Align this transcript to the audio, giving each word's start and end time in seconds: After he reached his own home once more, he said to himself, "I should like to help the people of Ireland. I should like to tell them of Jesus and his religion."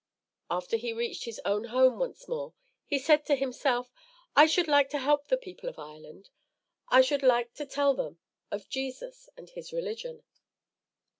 After 0.49 0.77
he 0.77 0.93
reached 0.93 1.25
his 1.25 1.39
own 1.45 1.65
home 1.65 1.99
once 1.99 2.27
more, 2.27 2.55
he 2.87 2.97
said 2.97 3.23
to 3.27 3.35
himself, 3.35 3.93
"I 4.35 4.47
should 4.47 4.67
like 4.67 4.89
to 4.89 4.97
help 4.97 5.27
the 5.27 5.37
people 5.37 5.69
of 5.69 5.77
Ireland. 5.77 6.31
I 6.89 7.01
should 7.01 7.21
like 7.21 7.53
to 7.53 7.67
tell 7.67 7.93
them 7.93 8.17
of 8.49 8.67
Jesus 8.67 9.29
and 9.37 9.51
his 9.51 9.71
religion." 9.71 10.23